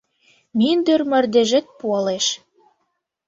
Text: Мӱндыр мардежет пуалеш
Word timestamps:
Мӱндыр 0.57 1.01
мардежет 1.09 1.65
пуалеш 1.79 2.25